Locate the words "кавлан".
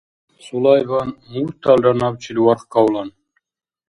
2.73-3.09